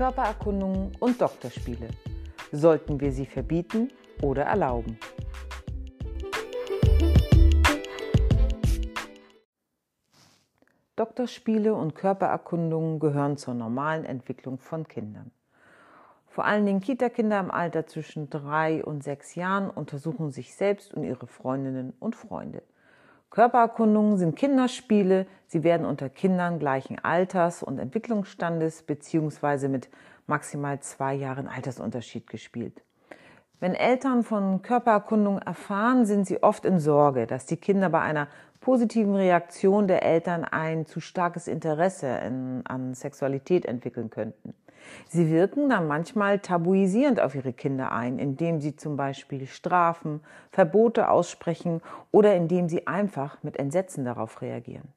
Körpererkundungen 0.00 0.92
und 0.98 1.20
Doktorspiele. 1.20 1.90
Sollten 2.52 2.98
wir 3.02 3.12
sie 3.12 3.26
verbieten 3.26 3.92
oder 4.22 4.44
erlauben? 4.44 4.98
Doktorspiele 10.96 11.74
und 11.74 11.94
Körpererkundungen 11.94 12.98
gehören 12.98 13.36
zur 13.36 13.52
normalen 13.52 14.06
Entwicklung 14.06 14.58
von 14.58 14.88
Kindern. 14.88 15.32
Vor 16.28 16.46
allen 16.46 16.64
Dingen 16.64 16.80
Kita-Kinder 16.80 17.38
im 17.38 17.50
Alter 17.50 17.86
zwischen 17.86 18.30
drei 18.30 18.82
und 18.82 19.04
sechs 19.04 19.34
Jahren 19.34 19.68
untersuchen 19.68 20.30
sich 20.30 20.54
selbst 20.54 20.94
und 20.94 21.04
ihre 21.04 21.26
Freundinnen 21.26 21.92
und 22.00 22.16
Freunde. 22.16 22.62
Körpererkundungen 23.30 24.18
sind 24.18 24.34
Kinderspiele. 24.36 25.26
Sie 25.46 25.62
werden 25.62 25.86
unter 25.86 26.08
Kindern 26.08 26.58
gleichen 26.58 26.98
Alters 26.98 27.62
und 27.62 27.78
Entwicklungsstandes 27.78 28.82
beziehungsweise 28.82 29.68
mit 29.68 29.88
maximal 30.26 30.80
zwei 30.80 31.14
Jahren 31.14 31.46
Altersunterschied 31.46 32.28
gespielt. 32.28 32.82
Wenn 33.60 33.74
Eltern 33.74 34.24
von 34.24 34.62
Körpererkundungen 34.62 35.42
erfahren, 35.42 36.06
sind 36.06 36.26
sie 36.26 36.42
oft 36.42 36.64
in 36.64 36.80
Sorge, 36.80 37.26
dass 37.26 37.46
die 37.46 37.58
Kinder 37.58 37.90
bei 37.90 38.00
einer 38.00 38.28
positiven 38.60 39.14
Reaktion 39.14 39.86
der 39.86 40.02
Eltern 40.02 40.44
ein 40.44 40.86
zu 40.86 41.00
starkes 41.00 41.46
Interesse 41.46 42.08
in, 42.26 42.62
an 42.64 42.94
Sexualität 42.94 43.64
entwickeln 43.64 44.10
könnten. 44.10 44.54
Sie 45.08 45.30
wirken 45.30 45.68
dann 45.68 45.86
manchmal 45.88 46.38
tabuisierend 46.38 47.20
auf 47.20 47.34
ihre 47.34 47.52
Kinder 47.52 47.92
ein, 47.92 48.18
indem 48.18 48.60
sie 48.60 48.76
zum 48.76 48.96
Beispiel 48.96 49.46
Strafen, 49.46 50.20
Verbote 50.50 51.08
aussprechen 51.08 51.80
oder 52.10 52.34
indem 52.34 52.68
sie 52.68 52.86
einfach 52.86 53.42
mit 53.42 53.58
Entsetzen 53.58 54.04
darauf 54.04 54.42
reagieren. 54.42 54.88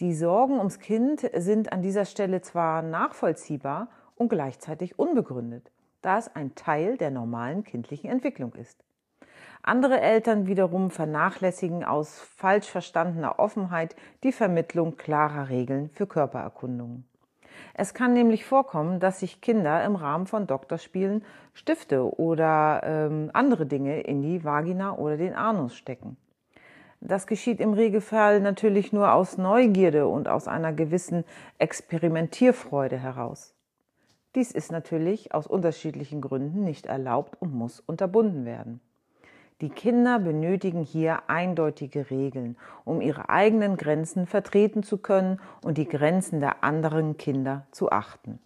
Die 0.00 0.14
Sorgen 0.14 0.58
ums 0.58 0.78
Kind 0.78 1.28
sind 1.34 1.72
an 1.72 1.82
dieser 1.82 2.04
Stelle 2.04 2.40
zwar 2.40 2.82
nachvollziehbar 2.82 3.88
und 4.14 4.28
gleichzeitig 4.28 4.98
unbegründet, 4.98 5.72
da 6.02 6.18
es 6.18 6.34
ein 6.36 6.54
Teil 6.54 6.96
der 6.96 7.10
normalen 7.10 7.64
kindlichen 7.64 8.08
Entwicklung 8.08 8.54
ist. 8.54 8.84
Andere 9.62 10.00
Eltern 10.00 10.46
wiederum 10.46 10.90
vernachlässigen 10.90 11.84
aus 11.84 12.20
falsch 12.20 12.70
verstandener 12.70 13.38
Offenheit 13.38 13.96
die 14.22 14.32
Vermittlung 14.32 14.96
klarer 14.96 15.48
Regeln 15.48 15.90
für 15.90 16.06
Körpererkundungen. 16.06 17.04
Es 17.74 17.94
kann 17.94 18.12
nämlich 18.12 18.44
vorkommen, 18.44 19.00
dass 19.00 19.20
sich 19.20 19.40
Kinder 19.40 19.84
im 19.84 19.96
Rahmen 19.96 20.26
von 20.26 20.46
Doktorspielen 20.46 21.24
Stifte 21.54 22.18
oder 22.18 22.82
ähm, 22.84 23.30
andere 23.32 23.66
Dinge 23.66 24.00
in 24.00 24.22
die 24.22 24.44
Vagina 24.44 24.96
oder 24.96 25.16
den 25.16 25.34
Anus 25.34 25.76
stecken. 25.76 26.16
Das 27.00 27.26
geschieht 27.26 27.60
im 27.60 27.74
Regelfall 27.74 28.40
natürlich 28.40 28.92
nur 28.92 29.12
aus 29.12 29.38
Neugierde 29.38 30.08
und 30.08 30.28
aus 30.28 30.48
einer 30.48 30.72
gewissen 30.72 31.24
Experimentierfreude 31.58 32.96
heraus. 32.96 33.54
Dies 34.34 34.50
ist 34.50 34.72
natürlich 34.72 35.32
aus 35.32 35.46
unterschiedlichen 35.46 36.20
Gründen 36.20 36.64
nicht 36.64 36.86
erlaubt 36.86 37.40
und 37.40 37.54
muss 37.54 37.80
unterbunden 37.80 38.44
werden. 38.44 38.80
Die 39.60 39.70
Kinder 39.70 40.20
benötigen 40.20 40.82
hier 40.84 41.28
eindeutige 41.28 42.10
Regeln, 42.10 42.56
um 42.84 43.00
ihre 43.00 43.28
eigenen 43.28 43.76
Grenzen 43.76 44.26
vertreten 44.26 44.84
zu 44.84 44.98
können 44.98 45.40
und 45.62 45.78
die 45.78 45.88
Grenzen 45.88 46.38
der 46.38 46.62
anderen 46.62 47.16
Kinder 47.16 47.66
zu 47.72 47.90
achten. 47.90 48.38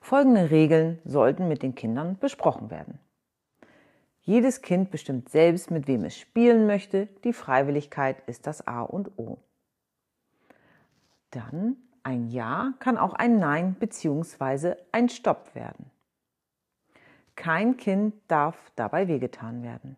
Folgende 0.00 0.50
Regeln 0.50 1.00
sollten 1.04 1.48
mit 1.48 1.64
den 1.64 1.74
Kindern 1.74 2.16
besprochen 2.18 2.70
werden. 2.70 3.00
Jedes 4.22 4.62
Kind 4.62 4.92
bestimmt 4.92 5.28
selbst, 5.28 5.72
mit 5.72 5.88
wem 5.88 6.04
es 6.04 6.16
spielen 6.16 6.66
möchte. 6.66 7.08
Die 7.24 7.32
Freiwilligkeit 7.32 8.22
ist 8.28 8.46
das 8.46 8.66
A 8.66 8.82
und 8.82 9.18
O. 9.18 9.38
Dann 11.32 11.76
ein 12.04 12.28
Ja 12.28 12.74
kann 12.78 12.98
auch 12.98 13.14
ein 13.14 13.38
Nein 13.38 13.74
bzw. 13.74 14.74
ein 14.92 15.08
Stopp 15.08 15.54
werden. 15.56 15.90
Kein 17.36 17.76
Kind 17.76 18.14
darf 18.28 18.56
dabei 18.74 19.08
wehgetan 19.08 19.62
werden. 19.62 19.96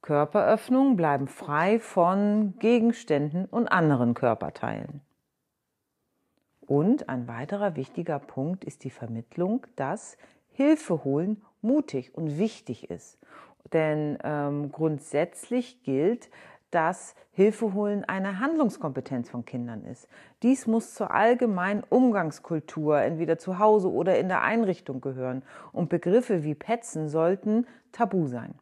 Körperöffnungen 0.00 0.96
bleiben 0.96 1.28
frei 1.28 1.80
von 1.80 2.54
Gegenständen 2.58 3.44
und 3.46 3.68
anderen 3.68 4.14
Körperteilen. 4.14 5.00
Und 6.60 7.08
ein 7.08 7.26
weiterer 7.28 7.76
wichtiger 7.76 8.18
Punkt 8.18 8.64
ist 8.64 8.84
die 8.84 8.90
Vermittlung, 8.90 9.66
dass 9.76 10.16
Hilfe 10.52 11.04
holen 11.04 11.42
mutig 11.62 12.14
und 12.14 12.38
wichtig 12.38 12.90
ist. 12.90 13.18
Denn 13.72 14.18
ähm, 14.22 14.70
grundsätzlich 14.70 15.82
gilt, 15.82 16.30
dass 16.70 17.14
Hilfe 17.32 17.72
holen 17.72 18.04
eine 18.04 18.40
Handlungskompetenz 18.40 19.30
von 19.30 19.44
Kindern 19.44 19.84
ist. 19.84 20.08
Dies 20.42 20.66
muss 20.66 20.94
zur 20.94 21.12
allgemeinen 21.12 21.82
Umgangskultur 21.88 23.00
entweder 23.00 23.38
zu 23.38 23.58
Hause 23.58 23.90
oder 23.90 24.18
in 24.18 24.28
der 24.28 24.42
Einrichtung 24.42 25.00
gehören 25.00 25.42
und 25.72 25.88
Begriffe 25.88 26.44
wie 26.44 26.54
Petzen 26.54 27.08
sollten 27.08 27.66
tabu 27.92 28.26
sein. 28.26 28.54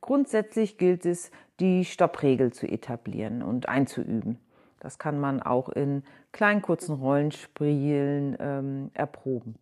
Grundsätzlich 0.00 0.78
gilt 0.78 1.06
es, 1.06 1.30
die 1.60 1.84
Stoppregel 1.84 2.52
zu 2.52 2.66
etablieren 2.66 3.42
und 3.42 3.68
einzuüben. 3.68 4.38
Das 4.80 4.98
kann 4.98 5.18
man 5.18 5.40
auch 5.42 5.70
in 5.70 6.02
kleinen 6.32 6.60
kurzen 6.60 6.96
Rollenspielen 6.96 8.36
ähm, 8.38 8.90
erproben. 8.92 9.56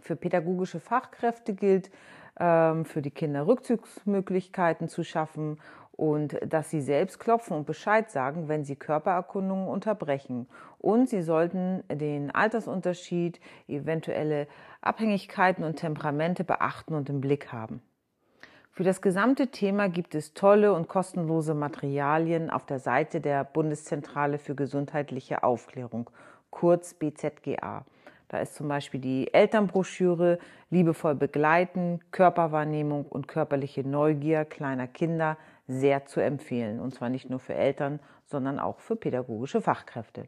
Für 0.00 0.16
pädagogische 0.16 0.80
Fachkräfte 0.80 1.52
gilt, 1.52 1.90
für 2.36 3.02
die 3.02 3.10
Kinder 3.10 3.46
Rückzugsmöglichkeiten 3.46 4.88
zu 4.88 5.04
schaffen 5.04 5.58
und 5.92 6.38
dass 6.44 6.70
sie 6.70 6.80
selbst 6.80 7.20
klopfen 7.20 7.56
und 7.56 7.66
Bescheid 7.66 8.10
sagen, 8.10 8.48
wenn 8.48 8.64
sie 8.64 8.76
Körpererkundungen 8.76 9.68
unterbrechen. 9.68 10.48
Und 10.78 11.08
sie 11.08 11.22
sollten 11.22 11.84
den 11.88 12.34
Altersunterschied, 12.34 13.40
eventuelle 13.68 14.48
Abhängigkeiten 14.80 15.64
und 15.64 15.76
Temperamente 15.76 16.44
beachten 16.44 16.94
und 16.94 17.10
im 17.10 17.20
Blick 17.20 17.52
haben. 17.52 17.82
Für 18.70 18.84
das 18.84 19.02
gesamte 19.02 19.48
Thema 19.48 19.90
gibt 19.90 20.14
es 20.14 20.32
tolle 20.32 20.72
und 20.72 20.88
kostenlose 20.88 21.52
Materialien 21.52 22.48
auf 22.48 22.64
der 22.64 22.78
Seite 22.78 23.20
der 23.20 23.44
Bundeszentrale 23.44 24.38
für 24.38 24.54
gesundheitliche 24.54 25.42
Aufklärung, 25.42 26.08
kurz 26.50 26.94
BZGA. 26.94 27.84
Da 28.32 28.38
ist 28.38 28.54
zum 28.54 28.66
Beispiel 28.66 28.98
die 28.98 29.32
Elternbroschüre 29.34 30.38
Liebevoll 30.70 31.14
begleiten, 31.14 32.00
Körperwahrnehmung 32.12 33.04
und 33.04 33.28
körperliche 33.28 33.86
Neugier 33.86 34.46
kleiner 34.46 34.86
Kinder 34.86 35.36
sehr 35.68 36.06
zu 36.06 36.20
empfehlen. 36.20 36.80
Und 36.80 36.94
zwar 36.94 37.10
nicht 37.10 37.28
nur 37.28 37.40
für 37.40 37.52
Eltern, 37.52 38.00
sondern 38.24 38.58
auch 38.58 38.80
für 38.80 38.96
pädagogische 38.96 39.60
Fachkräfte. 39.60 40.24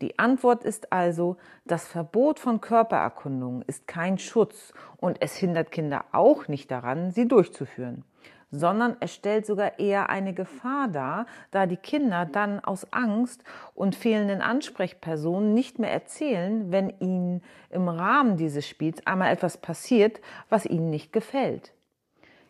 Die 0.00 0.18
Antwort 0.18 0.64
ist 0.64 0.94
also, 0.94 1.36
das 1.66 1.86
Verbot 1.86 2.40
von 2.40 2.62
Körpererkundungen 2.62 3.62
ist 3.66 3.86
kein 3.86 4.16
Schutz 4.16 4.72
und 4.96 5.20
es 5.20 5.36
hindert 5.36 5.70
Kinder 5.70 6.06
auch 6.12 6.48
nicht 6.48 6.70
daran, 6.70 7.10
sie 7.10 7.28
durchzuführen, 7.28 8.04
sondern 8.50 8.96
es 9.00 9.14
stellt 9.14 9.46
sogar 9.46 9.78
eher 9.78 10.08
eine 10.10 10.34
Gefahr 10.34 10.88
dar, 10.88 11.26
da 11.50 11.66
die 11.66 11.76
Kinder 11.76 12.26
dann 12.26 12.60
aus 12.60 12.92
Angst 12.92 13.42
und 13.74 13.94
fehlenden 13.94 14.40
Ansprechpersonen 14.40 15.54
nicht 15.54 15.78
mehr 15.78 15.92
erzählen, 15.92 16.70
wenn 16.70 16.90
ihnen 17.00 17.42
im 17.70 17.88
Rahmen 17.88 18.36
dieses 18.36 18.66
Spiels 18.66 19.06
einmal 19.06 19.32
etwas 19.32 19.58
passiert, 19.58 20.20
was 20.48 20.66
ihnen 20.66 20.90
nicht 20.90 21.12
gefällt. 21.12 21.72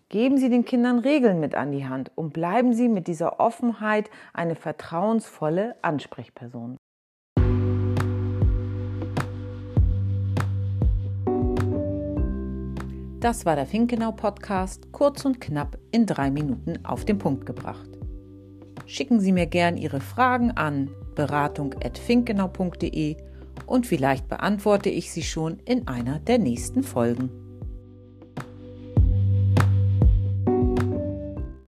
Geben 0.09 0.39
Sie 0.39 0.49
den 0.49 0.65
Kindern 0.65 1.01
Regeln 1.01 1.41
mit 1.41 1.57
an 1.57 1.73
die 1.73 1.89
Hand 1.89 2.13
und 2.15 2.33
bleiben 2.33 2.73
Sie 2.75 2.89
mit 2.89 3.09
dieser 3.09 3.41
Offenheit 3.41 4.09
eine 4.33 4.55
vertrauensvolle 4.55 5.75
Ansprechperson. 5.83 6.77
Das 13.21 13.47
war 13.47 13.57
der 13.57 13.67
Finkenau 13.67 14.13
Podcast, 14.13 14.93
kurz 14.93 15.25
und 15.25 15.41
knapp 15.41 15.79
in 15.91 16.05
drei 16.07 16.31
Minuten 16.31 16.85
auf 16.85 17.07
den 17.07 17.19
Punkt 17.19 17.47
gebracht. 17.47 17.89
Schicken 18.85 19.21
Sie 19.21 19.33
mir 19.33 19.47
gern 19.47 19.77
Ihre 19.77 20.01
Fragen 20.01 20.53
an 20.53 20.91
beratung.finkenau.de 21.15 23.17
und 23.67 23.87
vielleicht 23.87 24.29
beantworte 24.29 24.91
ich 24.91 25.11
sie 25.11 25.23
schon 25.23 25.59
in 25.65 25.89
einer 25.89 26.21
der 26.21 26.39
nächsten 26.39 26.83
Folgen. 26.83 27.46